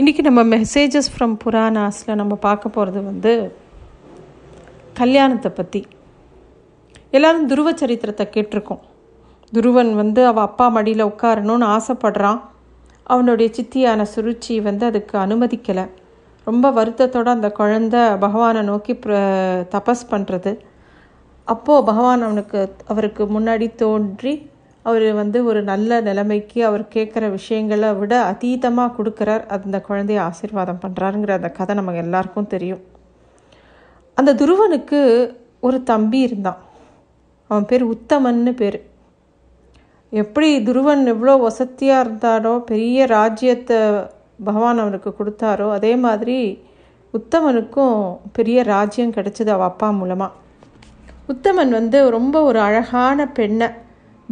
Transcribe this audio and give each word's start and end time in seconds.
இன்றைக்கி 0.00 0.22
நம்ம 0.22 0.40
messages 0.56 1.08
from 1.12 1.32
புராணாஸில் 1.44 2.18
நம்ம 2.20 2.34
பார்க்க 2.44 2.68
போகிறது 2.68 3.00
வந்து 3.02 3.32
கல்யாணத்தை 4.92 5.50
பற்றி 5.50 5.80
எல்லோரும் 7.10 7.46
துருவ 7.46 7.72
சரித்திரத்தை 7.72 8.26
கேட்டிருக்கோம். 8.34 8.82
துருவன் 9.52 9.90
வந்து 9.94 10.20
அவள் 10.26 10.46
அப்பா 10.48 10.66
மடியில் 10.68 11.04
உட்காரணும்னு 11.04 11.66
ஆசைப்படுறான். 11.76 12.40
அவனுடைய 13.06 13.50
சித்தியான 13.56 14.06
சுருச்சி 14.14 14.56
வந்து 14.62 14.86
அதுக்கு 14.86 15.18
அனுமதிக்கலை. 15.18 15.86
ரொம்ப 16.46 16.70
வருத்தத்தோடு 16.70 17.32
அந்த 17.36 17.50
குழந்த 17.58 17.96
பகவானை 18.18 18.62
நோக்கி 18.62 18.94
ப்ர 18.94 19.18
தபஸ் 19.74 20.08
பண்ணுறது 20.10 20.52
அப்போது 21.48 21.86
பகவான் 21.90 22.26
அவனுக்கு 22.28 22.60
அவருக்கு 22.86 23.26
முன்னாடி 23.36 23.68
தோன்றி 23.74 24.34
அவர் 24.88 25.06
வந்து 25.20 25.38
ஒரு 25.50 25.60
நல்ல 25.70 26.00
நிலைமைக்கு 26.08 26.58
அவர் 26.68 26.84
கேட்குற 26.94 27.24
விஷயங்களை 27.38 27.90
விட 28.00 28.14
அதீதமாக 28.32 28.94
கொடுக்குறார். 28.98 29.44
அந்த 29.56 29.76
குழந்தைய 29.88 30.20
ஆசீர்வாதம் 30.28 30.82
பண்ணுறாருங்கிற 30.84 31.34
அந்த 31.38 31.50
கதை 31.58 31.74
நமக்கு 31.78 32.04
எல்லாருக்கும் 32.04 32.52
தெரியும். 32.54 32.82
அந்த 34.16 34.30
துருவனுக்கு 34.40 35.00
ஒரு 35.66 35.78
தம்பி 35.90 36.20
இருந்தான். 36.28 36.60
அவன் 37.50 37.68
பேர் 37.70 37.84
உத்தமன்னு 37.94 38.52
பேர். 38.60 38.78
எப்படி 40.12 40.48
துருவன் 40.66 41.02
எவ்வளோ 41.12 41.34
வசதியாக 41.46 42.04
இருந்தாரோ 42.04 42.52
பெரிய 42.70 43.06
ராஜ்யத்தை 43.16 43.78
பகவான் 44.46 44.82
அவனுக்கு 44.84 45.10
கொடுத்தாரோ 45.18 45.66
அதே 45.78 45.92
மாதிரி 46.04 46.38
உத்தமனுக்கும் 47.14 47.96
பெரிய 48.36 48.58
ராஜ்யம் 48.74 49.14
கிடைச்சது 49.16 49.50
அவள் 49.54 49.70
அப்பா 49.70 49.88
மூலமாக 49.98 50.36
உத்தமன் 51.32 51.72
வந்து 51.78 51.98
ரொம்ப 52.16 52.36
ஒரு 52.48 52.58
அழகான 52.66 53.26
பெண்ணை. 53.38 53.68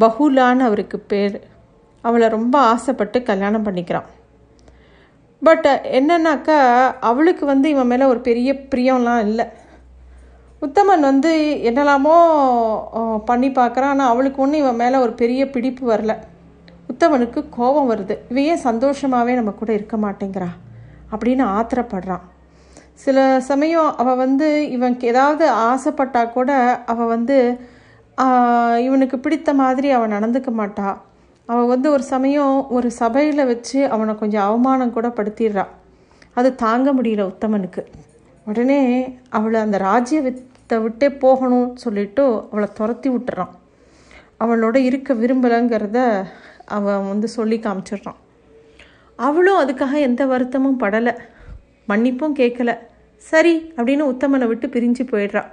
பஹூலான்னு 0.00 0.66
அவருக்கு 0.68 0.98
பேர். 0.98 1.36
அவளை 2.04 2.28
ரொம்ப 2.28 2.58
ஆசைப்பட்டு 2.58 3.22
கல்யாணம் 3.22 3.66
பண்ணிக்கிறான். 3.66 4.08
பட் 5.42 5.66
என்னன்னாக்கா 5.92 6.58
அவளுக்கு 7.00 7.46
வந்து 7.46 7.68
இவன் 7.68 7.86
மேலே 7.86 8.04
ஒரு 8.04 8.20
பெரிய 8.20 8.52
பிரியம்லாம் 8.74 9.24
இல்லை. 9.26 9.46
உத்தமன் 10.62 11.00
வந்து 11.00 11.32
என்னெல்லாமோ 11.64 12.14
பண்ணி 13.24 13.48
பார்க்குறான். 13.48 13.92
ஆனால் 13.94 14.08
அவளுக்கு 14.08 14.42
ஒன்றும் 14.42 14.60
இவன் 14.60 14.76
மேலே 14.76 14.96
ஒரு 14.96 15.12
பெரிய 15.12 15.50
பிடிப்பு 15.50 15.82
வரல. 15.92 16.14
உத்தமனுக்கு 16.92 17.40
கோபம் 17.50 17.90
வருது. 17.90 18.14
இவன் 18.30 18.42
ஏன் 18.42 18.64
சந்தோஷமாகவே 18.64 19.34
நம்ம 19.34 19.50
கூட 19.50 19.72
இருக்க 19.72 19.96
மாட்டேங்கிறா? 19.96 20.50
அப்படின்னு 21.10 21.44
ஆத்திரப்படுறான். 21.56 22.24
சில 22.92 23.40
சமயம் 23.40 23.96
அவள் 23.96 24.16
வந்து 24.16 24.70
இவனுக்கு 24.70 25.08
ஏதாவது 25.08 25.52
ஆசைப்பட்டா 25.52 26.22
கூட 26.30 26.50
அவள் 26.86 27.06
வந்து 27.06 27.36
இவனுக்கு 28.84 29.18
பிடித்த 29.18 29.50
மாதிரி 29.54 29.90
அவன் 29.90 30.14
நடந்துக்க 30.16 30.50
மாட்டா. 30.60 30.88
அவள் 31.48 31.66
வந்து 31.66 31.90
ஒரு 31.90 32.02
சமயம் 32.02 32.68
ஒரு 32.68 32.90
சபையில் 32.90 33.44
வச்சு 33.44 33.88
அவனை 33.88 34.14
கொஞ்சம் 34.14 34.42
அவமானம் 34.42 34.92
கூட 34.92 35.08
படுத்திடுறான் 35.08 35.72
அது 36.34 36.48
தாங்க 36.54 36.88
முடியல 36.94 37.22
உத்தமனுக்கு. 37.32 37.82
உடனே 38.44 38.80
அவளை 39.28 39.60
அந்த 39.60 39.78
ராஜ்யத்தை 39.78 40.78
விட்டே 40.78 41.08
போகணும்னு 41.08 41.74
சொல்லிட்டு 41.74 42.24
அவளை 42.50 42.68
துரத்தி 42.74 43.08
விட்டுறான். 43.10 43.52
அவளோட 44.40 44.76
இருக்க 44.76 45.14
விரும்பலைங்கிறத 45.14 46.26
அவன் 46.64 47.08
வந்து 47.08 47.28
சொல்லி 47.28 47.58
காமிச்சிடுறான். 47.58 48.20
அவளும் 49.16 49.60
அதுக்காக 49.62 49.92
எந்த 49.98 50.26
வருத்தமும் 50.26 50.80
படலை. 50.80 51.14
மன்னிப்பும் 51.88 52.36
கேட்கல. 52.40 52.78
சரி 53.16 53.72
அப்படின்னு 53.76 54.04
உத்தமனை 54.12 54.46
விட்டு 54.46 54.66
பிரிஞ்சு 54.66 55.04
போயிடுறான் 55.12 55.50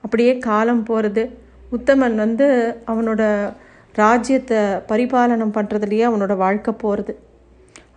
அப்படியே 0.00 0.38
காலம் 0.38 0.82
போகிறது 0.82 1.44
உத்தமன் 1.72 2.14
வந்து 2.14 2.76
அவனோட 2.86 3.52
ராஜ்யத்தை 3.92 4.56
பரிபாலனம் 4.88 5.54
பண்ணுறதுலையே 5.54 6.04
அவனோட 6.08 6.36
வாழ்க்கை 6.36 6.74
போகிறது 6.74 7.24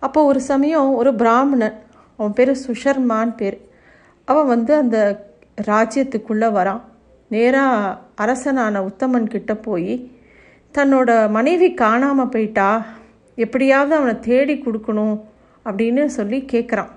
அப்போ 0.00 0.24
ஒரு 0.24 0.40
சமயம் 0.40 0.94
ஒரு 0.94 1.14
பிராமணன் 1.14 1.88
அவன் 2.16 2.32
பேர் 2.32 2.58
சுஷர்மான் 2.66 3.36
பேர். 3.36 3.60
அவன் 4.24 4.46
வந்து 4.46 4.74
அந்த 4.74 5.26
ராஜ்யத்துக்குள்ளே 5.62 6.48
வரான். 6.52 6.80
நேராக 7.28 7.98
அரசனான 8.14 8.82
உத்தமன் 8.82 9.24
கிட்ட 9.24 9.54
போய் 9.54 10.10
தன்னோட 10.74 11.30
மனைவி 11.30 11.74
காணாமல் 11.74 12.28
போயிட்டா 12.28 12.84
எப்படியாவது 13.34 13.94
அவனை 13.94 14.20
தேடி 14.20 14.54
கொடுக்கணும் 14.54 15.20
அப்படின்னு 15.64 16.06
சொல்லி 16.06 16.44
கேட்குறான் 16.52 16.90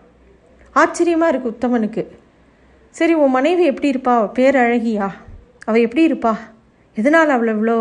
ஆச்சரியமாக 0.72 1.38
இருக்குது 1.38 1.54
உத்தமனுக்கு. 1.54 2.08
சரி 2.90 3.14
உன் 3.14 3.32
மனைவி 3.32 3.66
எப்படி 3.66 3.90
இருப்பா? 3.90 4.14
அவள் 4.16 5.14
அவள் 5.66 5.82
எப்படி 5.82 6.14
இருப்பா? 6.14 6.34
எதனால் 6.98 7.30
அவளை 7.30 7.54
இவ்வளோ 7.54 7.76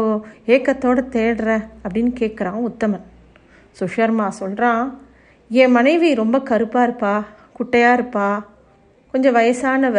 ஏக்கத்தோடு 0.47 1.03
தேடுற 1.17 1.50
அப்படின்னு 1.84 2.12
கேட்குறான் 2.21 2.61
உத்தமன். 2.69 3.05
சுஷர்மா 3.81 4.28
சொல்கிறான் 4.28 4.84
என் 5.50 5.71
மனைவி 5.71 6.15
ரொம்ப 6.15 6.39
கருப்பாக 6.41 6.87
இருப்பா 6.89 7.15
குட்டையாக 7.59 7.97
இருப்பா 7.99 8.28
கொஞ்சம் 9.15 9.37
வயசானவ 9.37 9.99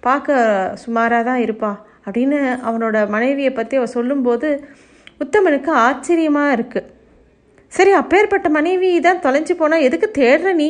பார்க்க 0.00 0.36
சுமாராக 0.74 1.24
தான் 1.24 1.42
இருப்பா 1.46 1.72
அப்படின்னு 2.06 2.38
அவனோட 2.68 3.08
மனைவியை 3.08 3.52
பற்றி 3.52 3.76
அவள் 3.76 3.94
சொல்லும்போது 3.96 4.48
உத்தமனுக்கு 5.20 5.70
ஆச்சரியமாக 5.86 6.54
இருக்குது 6.56 6.88
சரி 7.72 7.92
அப்பேற்பட்ட 7.92 8.48
மனைவி 8.48 9.00
தான் 9.00 9.22
தொலைஞ்சு 9.24 9.54
போனால் 9.54 9.86
எதுக்கு 9.88 10.08
தேடுற 10.18 10.52
நீ? 10.52 10.68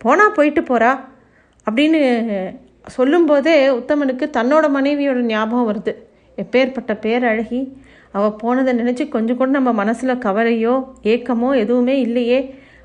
போனால் 0.00 0.32
போயிட்டு 0.32 0.60
போகிறா 0.60 0.92
அப்படின்னு 1.66 2.00
சொல்லும்போதே 2.96 3.56
உத்தமனுக்கு 3.70 4.26
தன்னோட 4.38 4.64
மனைவியோட 4.76 5.20
ஞாபகம் 5.32 5.68
வருது. 5.70 5.92
எப்பேற்பட்ட 6.42 6.92
பேரழகி 7.04 7.60
அவள் 8.16 8.38
போனதை 8.40 8.72
நினச்சி 8.80 9.04
கொஞ்சம் 9.08 9.38
கூட 9.38 9.50
நம்ம 9.50 9.70
மனசில் 9.72 10.22
கவலையோ 10.26 10.74
ஏக்கமோ 11.12 11.48
எதுவுமே 11.62 11.94
இல்லையே 12.06 12.40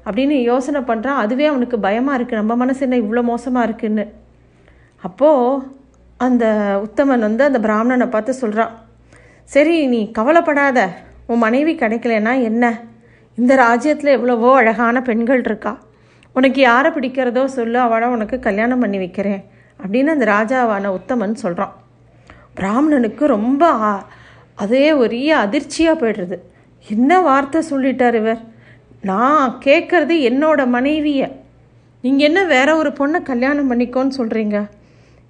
அப்படின்னு 0.05 0.35
யோசனை 0.51 0.81
பண்ணுறான் 0.81 1.19
அதுவே 1.23 1.45
அவனுக்கு 1.45 1.77
பயமாக 1.79 2.17
இருக்குது 2.17 2.41
நம்ம 2.41 2.55
மனசு 2.55 2.81
என்ன 2.85 2.99
இவ்வளோ 3.03 3.21
மோசமாக 3.31 3.67
இருக்குன்னு. 3.67 4.05
அப்போது 5.03 5.65
அந்த 6.19 6.45
உத்தமன் 6.85 7.25
வந்து 7.27 7.43
அந்த 7.49 7.59
பிராமணனை 7.65 8.07
பார்த்து 8.15 8.41
சொல்கிறான் 8.41 8.73
சரி 9.49 9.75
நீ 9.93 9.99
கவலைப்படாத. 10.17 10.79
உன் 11.31 11.43
மனைவி 11.45 11.73
கிடைக்கலன்னா 11.75 12.33
என்ன? 12.49 12.65
இந்த 13.37 13.53
ராஜ்யத்தில் 13.65 14.15
எவ்வளவோ 14.17 14.49
அழகான 14.61 15.01
பெண்கள் 15.01 15.43
இருக்கா. 15.47 15.73
உனக்கு 16.35 16.59
யாரை 16.61 16.89
பிடிக்கிறதோ 16.95 17.43
சொல்லு. 17.57 17.79
அவளை 17.79 18.07
உனக்கு 18.15 18.37
கல்யாணம் 18.47 18.83
பண்ணி 18.83 18.97
வைக்கிறேன். 18.97 19.41
அப்படின்னு 19.79 20.15
அந்த 20.15 20.25
ராஜாவான 20.35 20.91
உத்தமன் 20.97 21.41
சொல்கிறான் 21.43 21.75
பிராமணனுக்கு 22.59 23.25
ரொம்ப 23.25 23.65
ஆ- 23.65 24.07
அதே 24.55 24.93
ஒரே 24.93 25.29
அதிர்ச்சியாக 25.29 26.05
போய்டுறது. 26.05 26.37
என்ன 26.89 27.19
வார்த்தை 27.19 27.63
சொல்லிட்டார் 27.71 28.13
இவர்? 28.13 28.41
நான் 29.01 29.61
கேட்குறது 29.65 30.15
என்னோட 30.29 30.67
மனைவியை. 30.67 31.31
நீங்கள் 32.01 32.25
என்ன 32.25 32.43
வேற 32.43 32.75
ஒரு 32.75 32.89
பொண்ணை 32.89 33.21
கல்யாணம் 33.21 33.71
பண்ணிக்கோன்னு 33.71 34.11
சொல்கிறீங்க 34.17 34.69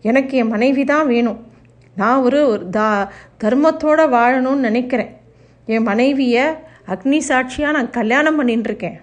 எனக்கு 0.01 0.37
என் 0.37 0.47
மனைவி 0.47 0.83
தான் 0.83 1.07
வேணும். 1.07 1.47
நான் 1.95 2.21
ஒரு 2.21 2.47
ஒரு 2.47 2.69
தா 2.69 3.11
தர்மத்தோடு 3.43 4.09
வாழணும்னு 4.09 4.55
நினைக்கிறேன். 4.55 5.17
என் 5.65 5.83
மனைவியை 5.83 6.45
அக்னி 6.87 7.17
சாட்சியாக 7.17 7.77
நான் 7.77 7.89
கல்யாணம் 7.89 8.47
பண்ணிட்டுருக்கேன் 8.47 8.99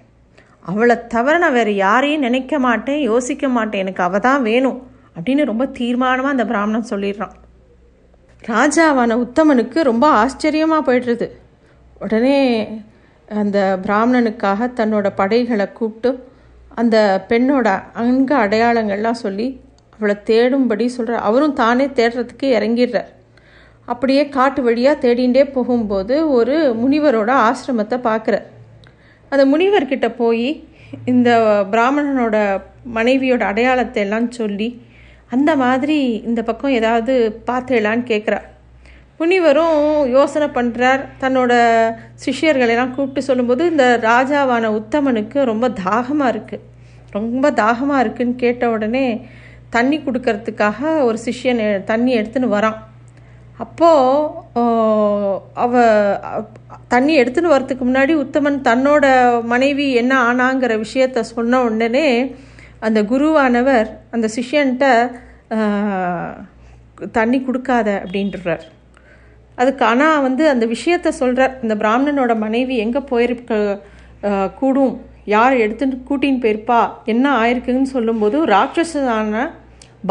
அவளை 0.61 1.07
தவிர 1.07 1.39
நான் 1.39 1.53
வேறு 1.53 1.75
யாரையும் 1.75 2.21
நினைக்க 2.21 2.59
மாட்டேன் 2.59 3.01
யோசிக்க 3.01 3.49
மாட்டேன். 3.49 3.81
எனக்கு 3.81 4.03
அவள் 4.03 4.21
தான் 4.21 4.43
வேணும் 4.43 4.87
அப்படின்னு 5.15 5.45
ரொம்ப 5.45 5.67
தீர்மானமாக 5.67 6.29
அந்த 6.29 6.45
பிராமணன் 6.45 6.87
சொல்லிடுறான். 6.91 7.31
ராஜாவான 8.43 9.17
உத்தமனுக்கு 9.25 9.79
ரொம்ப 9.91 10.07
ஆச்சரியமாக 10.23 10.87
போயிடுறது. 10.87 11.27
உடனே 11.99 12.39
அந்த 13.29 13.59
பிராமணனுக்காக 13.85 14.69
தன்னோட 14.81 15.07
படைகளை 15.21 15.67
கூப்பிட்டு 15.73 16.11
அந்த 16.81 16.97
பெண்ணோட 17.29 17.69
அங்க 18.03 18.31
அடையாளங்கள்லாம் 18.47 19.23
சொல்லி 19.25 19.47
அவளை 19.99 20.17
தேடும்படி 20.31 20.87
சொல்கிறார் 20.97 21.27
அவரும் 21.29 21.59
தானே 21.63 21.87
தேடுறதுக்கு 21.99 22.47
இறங்கிடுறார். 22.59 23.11
அப்படியே 23.85 24.23
காட்டு 24.29 24.61
வழியாக 24.63 25.03
தேடிண்டே 25.05 25.45
போகும்போது 25.53 26.15
ஒரு 26.29 26.57
முனிவரோட 26.83 27.31
ஆசிரமத்தை 27.49 27.99
பார்க்குறார். 28.09 28.47
அந்த 29.33 29.45
முனிவர்கிட்ட 29.53 30.09
போய் 30.17 30.49
இந்த 31.13 31.31
பிராமணனோட 31.73 32.37
மனைவியோட 32.97 33.43
அடையாளத்தை 33.51 34.03
எல்லாம் 34.03 34.29
சொல்லி 34.31 34.69
அந்த 35.31 35.57
மாதிரி 35.57 36.23
இந்த 36.23 36.43
பக்கம் 36.43 36.71
ஏதாவது 36.71 37.43
பார்த்தேலான்னு 37.47 38.05
கேட்குறா 38.07 38.41
முனிவரும் 39.17 40.07
யோசனை 40.07 40.47
பண்ணுறார் 40.47 41.09
தன்னோட 41.21 41.53
சிஷ்யர்களெல்லாம் 42.25 42.95
கூப்பிட்டு 42.95 43.23
சொல்லும்போது 43.23 43.71
இந்த 43.71 43.99
ராஜாவான 44.03 44.65
உத்தமனுக்கு 44.65 45.45
ரொம்ப 45.45 45.69
தாகமாக 45.69 46.33
இருக்குது 46.33 46.65
ரொம்ப 47.11 47.51
தாகமாக 47.51 48.01
இருக்குன்னு 48.01 48.35
கேட்ட 48.37 48.71
உடனே 48.71 49.27
தண்ணி 49.71 49.99
கொடுக்கறதுக்காக 49.99 51.05
ஒரு 51.05 51.19
சிஷ்யன் 51.25 51.83
தண்ணி 51.85 52.19
எடுத்துன்னு 52.19 52.49
வரான். 52.49 52.77
அப்போது 53.59 55.43
அவ 55.53 55.83
தண்ணி 56.89 57.23
எடுத்துன்னு 57.23 57.55
வரத்துக்கு 57.55 57.85
முன்னாடி 57.85 58.15
உத்தமன் 58.15 58.61
தன்னோட 58.61 59.07
மனைவி 59.43 59.93
என்ன 59.93 60.33
ஆனாங்கிற 60.33 60.79
விஷயத்த 60.79 61.21
சொன்ன 61.21 61.63
உடனே 61.63 62.37
அந்த 62.87 62.99
குருவானவர் 63.11 63.89
அந்த 64.15 64.27
சிஷ்யன்ட்ட 64.37 64.85
தண்ணி 67.19 67.39
கொடுக்காத 67.47 67.89
அப்படின்றார். 68.05 68.65
அதுக்கு 69.61 69.85
ஆனால் 69.91 70.23
வந்து 70.27 70.45
அந்த 70.53 70.65
விஷயத்த 70.73 71.09
சொல்கிறார் 71.21 71.55
இந்த 71.65 71.75
பிராமணனோட 71.83 72.33
மனைவி 72.45 72.75
எங்கே 72.85 73.01
போயிருக்க 73.11 73.81
கூடும்? 74.61 74.95
யார் 75.35 75.55
எடுத்துட்டு 75.65 75.97
கூட்டின்னு 76.09 76.43
போயிருப்பா? 76.43 76.81
என்ன 77.13 77.27
ஆயிருக்குன்னு 77.41 77.95
சொல்லும்போது 77.95 78.37
ராட்சசனான 78.55 79.45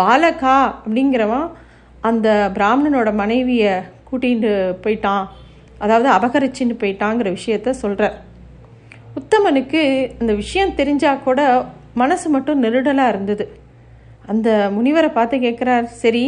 பாலகா 0.02 0.58
அப்படிங்கிறவன் 0.84 1.48
அந்த 2.10 2.28
பிராமணனோட 2.58 3.10
மனைவியை 3.22 3.74
கூட்டிகிட்டு 4.10 4.52
போயிட்டான். 4.84 5.26
அதாவது 5.84 6.10
அபகரிச்சின்னு 6.18 6.76
போயிட்டாங்கிற 6.82 7.30
விஷயத்த 7.38 7.70
சொல்கிறார் 7.84 8.16
உத்தமனுக்கு 9.20 9.82
அந்த 10.20 10.34
விஷயம் 10.44 10.78
தெரிஞ்சால் 10.80 11.24
கூட 11.28 11.42
மனசு 12.02 12.28
மட்டும் 12.36 12.62
நெருடலாக 12.64 13.12
இருந்தது. 13.14 13.46
அந்த 14.32 14.50
முனிவரை 14.76 15.10
பார்த்து 15.18 15.36
கேட்குறார் 15.46 15.88
சரி 16.04 16.26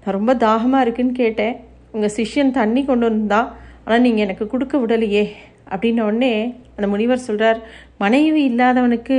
நான் 0.00 0.16
ரொம்ப 0.18 0.32
தாகமாக 0.46 0.84
இருக்குன்னு 0.84 1.14
கேட்டேன். 1.22 1.54
உங்கள் 1.94 2.14
சிஷ்யன் 2.18 2.56
தண்ணி 2.60 2.82
கொண்டு 2.90 3.06
வந்தா 3.10 3.40
ஆனால் 3.84 4.04
நீங்கள் 4.06 4.24
எனக்கு 4.26 4.44
கொடுக்க 4.52 4.74
விடலையே. 4.82 5.24
அப்படின்ன 5.72 6.04
உடனே 6.08 6.32
அந்த 6.76 6.86
முனிவர் 6.92 7.26
சொல்கிறார் 7.28 7.58
மனைவி 8.02 8.42
இல்லாதவனுக்கு 8.50 9.16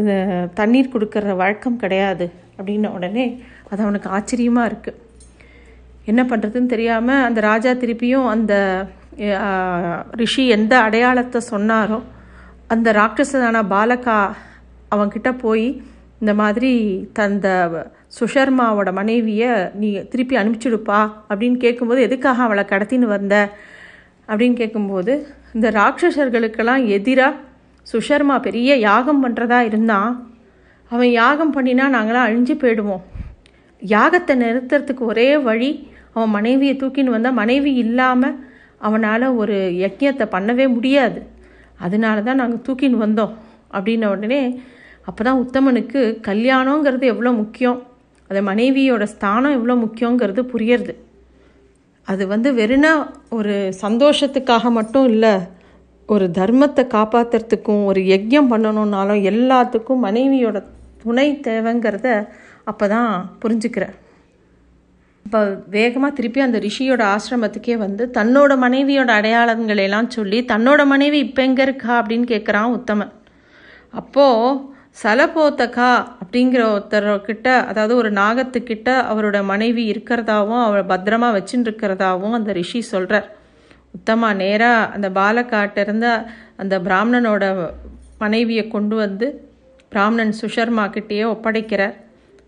இந்த 0.00 0.12
தண்ணீர் 0.60 0.92
கொடுக்குற 0.94 1.34
வழக்கம் 1.42 1.80
கிடையாது. 1.82 2.26
அப்படின்ன 2.58 2.90
உடனே 2.98 3.26
அது 3.70 3.80
அவனுக்கு 3.86 4.08
ஆச்சரியமாக 4.16 4.70
இருக்குது 4.70 5.00
என்ன 6.10 6.22
பண்ணுறதுன்னு 6.30 6.72
தெரியாமல் 6.72 7.24
அந்த 7.26 7.38
ராஜா 7.50 7.70
திருப்பியும் 7.82 8.26
அந்த 8.34 8.54
ரிஷி 10.20 10.44
எந்த 10.56 10.74
அடையாளத்தை 10.86 11.40
சொன்னாரோ 11.52 11.98
அந்த 12.74 12.88
ராட்சசனான 12.98 13.62
பாலகா 13.72 14.18
அவன்கிட்ட 14.90 15.38
போய் 15.38 15.82
இந்த 16.20 16.34
மாதிரி 16.34 16.72
தந்த 17.12 17.48
சுஷர்மாவோட 18.20 18.92
மனைவியை 18.92 19.70
நீ 19.74 20.02
திருப்பி 20.02 20.36
அனுப்பிச்சிடுப்பா 20.36 21.10
அப்படின்னு 21.28 21.56
கேட்கும்போது 21.56 22.00
எதுக்காக 22.00 22.42
அவளை 22.42 22.64
கடத்தின்னு 22.64 23.06
வந்த? 23.06 23.50
அப்படின்னு 24.28 24.52
கேட்கும்போது 24.52 25.26
இந்த 25.52 25.70
ராட்சசர்களுக்கெல்லாம் 25.70 26.86
எதிராக 26.86 27.36
சுஷர்மா 27.92 28.40
பெரிய 28.40 28.76
யாகம் 28.76 29.20
பண்ணுறதா 29.24 29.60
இருந்தான் 29.60 30.32
அவன் 30.88 31.10
யாகம் 31.10 31.54
பண்ணினா 31.54 31.84
நாங்களாம் 31.96 32.28
அழிஞ்சு 32.28 32.54
போயிடுவோம். 32.54 33.02
யாகத்தை 33.82 34.34
நிறுத்துறதுக்கு 34.42 34.98
ஒரே 34.98 35.38
வழி 35.38 35.88
அவன் 36.12 36.28
மனைவியை 36.28 36.76
தூக்கின்னு 36.76 37.14
வந்தால் 37.16 37.32
மனைவி 37.32 37.74
இல்லாமல் 37.74 38.48
அவனால் 38.78 39.34
ஒரு 39.34 39.54
யஜ்யத்தை 39.54 40.26
பண்ணவே 40.30 40.68
முடியாது. 40.68 41.22
அதனால 41.78 42.22
தான் 42.22 42.36
நாங்கள் 42.36 42.64
தூக்கின்னு 42.66 43.04
வந்தோம். 43.04 43.34
அப்படின்ன 43.72 44.06
உடனே 44.06 44.60
அப்போ 45.06 45.20
தான் 45.24 45.40
உத்தமனுக்கு 45.44 46.00
கல்யாணங்கிறது 46.28 47.06
எவ்வளோ 47.14 47.32
முக்கியம்? 47.40 47.78
அது 48.30 48.40
மனைவியோட 48.50 49.04
ஸ்தானம் 49.14 49.56
எவ்வளோ 49.58 49.74
முக்கியங்கிறது 49.84 50.42
புரியறது. 50.52 50.94
அது 52.08 52.22
வந்து 52.26 52.48
வெறுனா 52.60 52.92
ஒரு 53.30 53.54
சந்தோஷத்துக்காக 53.84 54.70
மட்டும் 54.70 55.06
இல்லை 55.06 55.34
ஒரு 56.08 56.26
தர்மத்தை 56.38 56.82
காப்பாற்றுறதுக்கும் 56.94 57.84
ஒரு 57.90 58.00
யஜ்யம் 58.12 58.50
பண்ணணுன்னாலும் 58.52 59.20
எல்லாத்துக்கும் 59.30 60.02
மனைவியோட 60.06 60.58
துணை 61.02 61.28
தேவைங்கிறத 61.46 62.08
அப்போ 62.64 62.84
தான் 62.88 63.12
புரிஞ்சுக்கிறேன் 63.42 63.94
இப்போ 65.26 65.40
வேகமாக 65.66 66.16
திருப்பி 66.16 66.40
அந்த 66.46 66.58
ரிஷியோட 66.58 67.02
ஆசிரமத்துக்கே 67.14 67.74
வந்து 67.84 68.04
தன்னோட 68.18 68.52
மனைவியோட 68.64 69.10
அடையாளங்களெல்லாம் 69.20 70.08
சொல்லி 70.08 70.38
தன்னோட 70.52 70.80
மனைவி 70.86 71.18
இப்போ 71.26 71.42
எங்கே 71.42 71.62
இருக்கா 71.62 71.92
அப்படின்னு 72.00 72.26
கேட்குறான் 72.32 72.74
உத்தமன். 72.78 73.12
அப்போது 73.94 74.73
சலபோத்தகா 74.96 76.06
அப்படிங்கிற 76.22 76.62
ஒருத்தர்கிட்ட 76.74 77.64
அதாவது 77.64 77.96
ஒரு 77.96 78.10
நாகத்துக்கிட்ட 78.10 78.88
அவரோட 79.10 79.44
மனைவி 79.44 79.92
இருக்கிறதாவும் 79.92 80.62
அவரை 80.64 80.84
பத்திரமா 80.84 81.28
வச்சுட்டு 81.36 81.66
இருக்கிறதாவும் 81.68 82.32
அந்த 82.32 82.52
ரிஷி 82.52 82.80
சொல்கிறார் 82.80 83.28
உத்தமா 83.96 84.36
நேராக 84.36 84.90
அந்த 84.94 85.08
பாலக்காட்டிருந்து 85.08 86.24
அந்த 86.56 86.78
பிராமணனோட 86.78 87.72
மனைவியை 88.18 88.68
கொண்டு 88.68 88.96
வந்து 88.96 89.26
பிராமணன் 89.88 90.34
சுஷர்மா 90.40 90.84
கிட்டேயே 90.86 91.24
ஒப்படைக்கிறார். 91.24 91.94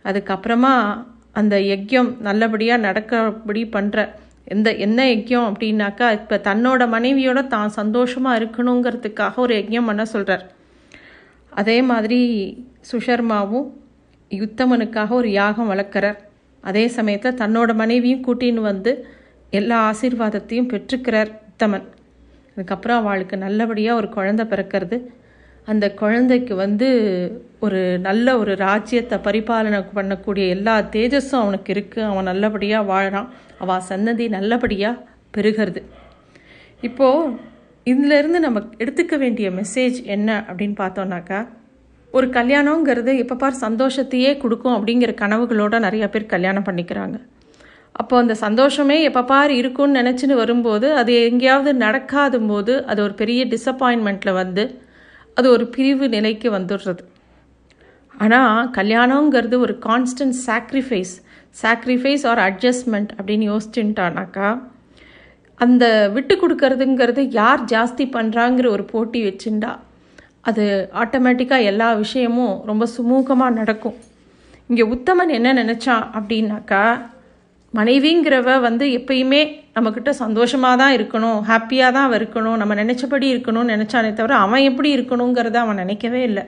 அதுக்கப்புறமா 0.04 1.04
அந்த 1.32 1.56
யஜ்யம் 1.56 2.20
நல்லபடியாக 2.20 2.80
நடக்கபடி 2.80 3.64
பண்ணுற 3.64 4.08
எந்த 4.44 4.72
என்ன 4.76 5.04
யஜ்யம் 5.04 5.48
அப்படின்னாக்கா 5.50 6.12
இப்போ 6.12 6.36
தன்னோட 6.36 6.82
மனைவியோட 6.88 7.46
தான் 7.46 7.68
சந்தோஷமாக 7.68 8.38
இருக்கணுங்கிறதுக்காக 8.40 9.34
ஒரு 9.36 9.54
யஜ்யம் 9.54 9.84
பண்ண 9.84 10.04
சொல்கிறார் 10.04 10.44
அதே 11.60 11.78
மாதிரி 11.90 12.20
சுஷர்மாவும் 12.90 13.66
யுத்தமனுக்காக 14.30 15.10
ஒரு 15.20 15.28
யாகம் 15.40 15.70
வளர்க்குறார். 15.72 16.18
அதே 16.68 16.84
சமயத்தில் 16.96 17.38
தன்னோட 17.42 17.70
மனைவியும் 17.82 18.24
கூட்டின்னு 18.26 18.62
வந்து 18.70 18.92
எல்லா 19.58 19.76
ஆசீர்வாதத்தையும் 19.90 20.70
பெற்றுக்கிறார் 20.72 21.30
உத்தமன் 21.50 21.86
அதுக்கப்புறம் 22.54 23.00
அவளுக்கு 23.00 23.36
நல்லபடியாக 23.44 24.00
ஒரு 24.00 24.08
குழந்தை 24.16 24.44
பிறக்கிறது. 24.52 24.96
அந்த 25.72 25.86
குழந்தைக்கு 26.00 26.54
வந்து 26.64 26.88
ஒரு 27.66 27.80
நல்ல 28.06 28.36
ஒரு 28.42 28.52
ராஜ்யத்தை 28.66 29.16
பரிபாலனை 29.26 29.80
பண்ணக்கூடிய 29.96 30.44
எல்லா 30.56 30.74
தேஜஸும் 30.96 31.42
அவனுக்கு 31.44 31.70
இருக்குது 31.74 32.08
அவன் 32.10 32.28
நல்லபடியாக 32.30 32.90
வாழறான். 32.92 33.28
அவள் 33.62 33.86
சன்னதி 33.90 34.26
நல்லபடியாக 34.36 35.02
பெருகிறது. 35.36 35.80
இப்போது 36.88 37.32
இதிலிருந்து 37.90 38.38
நம்ம 38.40 38.58
எடுத்துக்க 38.78 39.18
வேண்டிய 39.18 39.50
மெசேஜ் 39.50 39.98
என்ன 40.14 40.44
அப்படின்னு 40.48 40.76
பார்த்தோம்னாக்கா 40.82 41.40
ஒரு 42.12 42.26
கல்யாணங்கிறது 42.26 43.12
எப்போ 43.18 43.34
பார் 43.34 43.60
சந்தோஷத்தையே 43.60 44.30
கொடுக்கும் 44.36 44.76
அப்படிங்கிற 44.76 45.12
கனவுகளோட 45.22 45.78
நிறைய 45.78 46.08
பேர் 46.08 46.26
கல்யாணம் 46.26 46.64
பண்ணிக்கிறாங்க. 46.64 47.16
அப்போ 47.92 48.14
அந்த 48.18 48.34
சந்தோஷமே 48.34 49.02
எப்போ 49.02 49.22
பார் 49.22 49.50
இருக்கும்னு 49.50 50.00
நினச்சின்னு 50.00 50.34
வரும்போது 50.34 50.94
அது 50.94 51.12
எங்கேயாவது 51.28 51.74
நடக்காத 51.74 52.38
போது 52.38 52.84
அது 52.84 53.02
ஒரு 53.02 53.14
பெரிய 53.14 53.46
டிசப்பாயின்மெண்ட்டில் 53.46 54.38
வந்து 54.42 54.64
அது 55.34 55.50
ஒரு 55.50 55.66
பிரிவு 55.66 56.08
நிலைக்கு 56.08 56.50
வந்துடுறது. 56.50 57.04
ஆனால் 58.14 58.70
கல்யாணங்கிறது 58.70 59.58
ஒரு 59.58 59.76
constant 59.86 60.36
sacrifice 60.46 61.14
sacrifice 61.62 62.24
or 62.30 62.42
adjustment 62.48 63.12
அப்படின்னு 63.18 63.46
யோசிச்சுட்டானாக்கா 63.52 64.48
அந்த 65.64 65.84
விட்டு 66.14 66.34
கொடுக்கறதுங்கிறது 66.40 67.22
யார் 67.40 67.60
ஜாஸ்தி 67.74 68.04
பண்ணுறாங்கிற 68.16 68.66
ஒரு 68.76 68.84
போட்டி 68.92 69.20
வச்சுண்டா. 69.28 69.72
அது 70.48 70.64
ஆட்டோமேட்டிக்காக 71.02 71.68
எல்லா 71.70 71.88
விஷயமும் 72.02 72.54
ரொம்ப 72.70 72.84
சுமூகமாக 72.96 73.56
நடக்கும். 73.60 73.96
இங்கே 74.70 74.84
உத்தமன் 74.94 75.32
என்ன 75.38 75.48
நினச்சான் 75.62 76.04
அப்படின்னாக்கா 76.18 76.82
மனைவிங்கிறவ 77.74 78.50
வந்து 78.66 78.84
எப்பயுமே 78.98 79.40
நம்மக்கிட்ட 79.76 80.10
சந்தோஷமாக 80.20 80.76
தான் 80.82 80.94
இருக்கணும் 80.98 81.38
ஹாப்பியாக 81.48 81.94
தான் 81.96 82.06
அவன் 82.08 82.18
இருக்கணும் 82.20 82.60
நம்ம 82.60 82.76
நினச்சபடி 82.82 83.26
இருக்கணும்னு 83.32 83.74
நினச்சானே 83.74 84.10
தவிர 84.20 84.36
அவன் 84.44 84.66
எப்படி 84.70 84.90
இருக்கணுங்கிறத 84.96 85.58
அவன் 85.64 85.80
நினைக்கவே 85.82 86.20
இல்லை. 86.28 86.44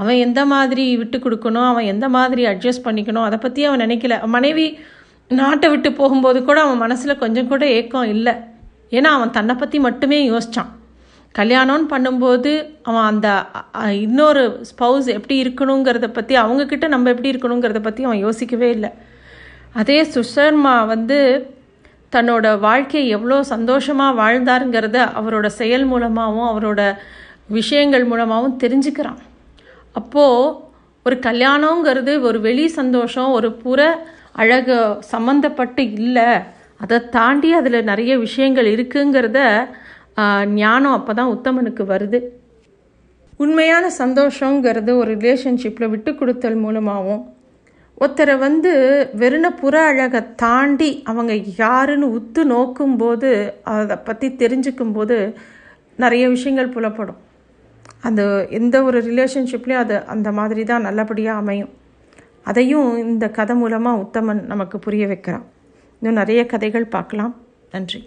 அவன் 0.00 0.18
எந்த 0.24 0.40
மாதிரி 0.52 0.84
விட்டு 1.02 1.18
கொடுக்கணும் 1.18 1.68
அவன் 1.70 1.88
எந்த 1.92 2.06
மாதிரி 2.16 2.42
அட்ஜஸ்ட் 2.52 2.86
பண்ணிக்கணும் 2.86 3.26
அதை 3.28 3.38
பற்றி 3.44 3.60
அவன் 3.68 3.82
நினைக்கல. 3.86 4.16
மனைவி 4.36 4.66
நாட்டை 5.38 5.66
விட்டு 5.72 5.90
போகும்போது 5.98 6.38
கூட 6.48 6.58
அவன் 6.66 6.82
மனசில் 6.84 7.20
கொஞ்சம் 7.22 7.50
கூட 7.50 7.64
ஏக்கம் 7.78 8.12
இல்லை. 8.14 8.34
ஏன்னா 8.96 9.10
அவன் 9.16 9.34
தன்னை 9.36 9.54
பற்றி 9.54 9.78
மட்டுமே 9.86 10.18
யோசித்தான் 10.30 10.70
கல்யாணம்னு 11.34 11.86
பண்ணும்போது 11.92 12.52
அவன் 12.88 13.06
அந்த 13.10 13.28
இன்னொரு 14.04 14.42
ஸ்பவுஸ் 14.70 15.08
எப்படி 15.18 15.36
இருக்கணுங்கிறத 15.44 16.06
பற்றி 16.16 16.36
அவங்கக்கிட்ட 16.42 16.86
நம்ம 16.94 17.10
எப்படி 17.14 17.30
இருக்கணுங்கிறத 17.32 17.80
பற்றி 17.84 18.04
அவன் 18.08 18.24
யோசிக்கவே 18.26 18.68
இல்லை. 18.76 18.90
அதே 19.80 19.98
சுஷர்மா 20.14 20.74
வந்து 20.92 21.18
தன்னோட 22.14 22.46
வாழ்க்கையை 22.66 23.08
எவ்வளோ 23.16 23.36
சந்தோஷமாக 23.52 24.18
வாழ்ந்தாருங்கிறத 24.22 24.98
அவரோட 25.20 25.46
செயல் 25.60 25.86
மூலமாகவும் 25.92 26.48
அவரோட 26.52 26.80
விஷயங்கள் 27.58 28.08
மூலமாகவும் 28.12 28.58
தெரிஞ்சுக்கிறான். 28.62 29.20
அப்போது 30.00 30.56
ஒரு 31.06 31.16
கல்யாணங்கிறது 31.26 32.12
ஒரு 32.28 32.38
வெளி 32.46 32.64
சந்தோஷம் 32.80 33.30
ஒரு 33.36 33.48
புற 33.62 33.80
அழகு 34.42 34.76
சம்மந்தப்பட்டு 35.12 35.82
இல்லை. 36.00 36.28
அதை 36.82 36.98
தாண்டி 37.16 37.48
அதில் 37.58 37.88
நிறைய 37.90 38.12
விஷயங்கள் 38.26 38.68
இருக்குங்கிறத 38.74 39.38
ஞானம் 40.60 40.96
அப்போ 40.98 41.12
தான் 41.18 41.32
உத்தமனுக்கு 41.36 41.84
வருது. 41.92 42.18
உண்மையான 43.44 43.84
சந்தோஷங்கிறது 44.02 44.92
ஒரு 45.02 45.10
ரிலேஷன்ஷிப்பில் 45.18 45.92
விட்டு 45.92 46.12
கொடுத்தல் 46.14 46.58
மூலமாகவும் 46.64 47.22
ஒருத்தரை 48.02 48.34
வந்து 48.44 48.72
வெறுன 49.22 49.46
புற 49.62 49.74
அழகை 49.88 50.20
தாண்டி 50.42 50.90
அவங்க 51.10 51.32
யாருன்னு 51.62 52.06
உத்து 52.18 52.42
நோக்கும்போது 52.52 53.30
அதை 53.76 53.96
பற்றி 54.08 54.28
தெரிஞ்சுக்கும்போது 54.42 55.18
நிறைய 56.04 56.24
விஷயங்கள் 56.36 56.74
புலப்படும். 56.76 57.20
அந்த 58.02 58.46
எந்த 58.50 58.82
ஒரு 58.82 58.98
ரிலேஷன்ஷிப்லேயும் 59.02 59.82
அது 59.84 60.04
அந்த 60.04 60.32
மாதிரி 60.32 60.64
தான் 60.64 60.82
நல்லபடியாக 60.82 61.38
அமையும். 61.38 61.68
அதையும் 62.42 62.96
இந்த 62.96 63.30
கதை 63.30 63.56
மூலமாக 63.56 64.02
உத்தமன் 64.02 64.42
நமக்கு 64.42 64.78
புரிய 64.78 65.06
வைக்கிறான். 65.06 65.44
இன்னும் 66.00 66.18
நிறைய 66.18 66.46
கதைகள் 66.46 66.86
பார்க்கலாம். 66.86 67.36
நன்றி. 67.70 68.00